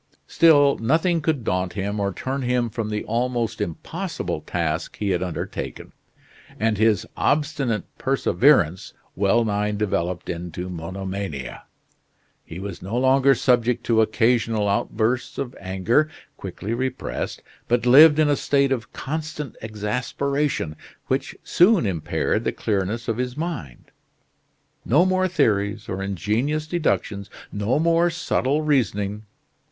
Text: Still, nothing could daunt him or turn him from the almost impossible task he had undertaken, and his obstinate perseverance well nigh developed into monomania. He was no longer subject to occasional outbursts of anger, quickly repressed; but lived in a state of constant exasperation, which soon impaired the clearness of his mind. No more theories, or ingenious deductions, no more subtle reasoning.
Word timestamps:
Still, 0.25 0.79
nothing 0.79 1.21
could 1.21 1.43
daunt 1.43 1.73
him 1.73 1.99
or 1.99 2.11
turn 2.11 2.41
him 2.41 2.71
from 2.71 2.89
the 2.89 3.03
almost 3.03 3.61
impossible 3.61 4.41
task 4.41 4.97
he 4.97 5.11
had 5.11 5.21
undertaken, 5.21 5.91
and 6.59 6.79
his 6.79 7.05
obstinate 7.15 7.83
perseverance 7.99 8.95
well 9.15 9.45
nigh 9.45 9.69
developed 9.69 10.27
into 10.27 10.71
monomania. 10.71 11.65
He 12.43 12.57
was 12.59 12.81
no 12.81 12.97
longer 12.97 13.35
subject 13.35 13.83
to 13.83 14.01
occasional 14.01 14.67
outbursts 14.67 15.37
of 15.37 15.55
anger, 15.59 16.09
quickly 16.35 16.73
repressed; 16.73 17.43
but 17.67 17.85
lived 17.85 18.17
in 18.17 18.27
a 18.27 18.35
state 18.35 18.71
of 18.71 18.91
constant 18.93 19.55
exasperation, 19.61 20.75
which 21.09 21.35
soon 21.43 21.85
impaired 21.85 22.43
the 22.43 22.51
clearness 22.51 23.07
of 23.07 23.17
his 23.17 23.37
mind. 23.37 23.91
No 24.83 25.05
more 25.05 25.27
theories, 25.27 25.87
or 25.87 26.01
ingenious 26.01 26.65
deductions, 26.65 27.29
no 27.51 27.77
more 27.77 28.09
subtle 28.09 28.63
reasoning. 28.63 29.27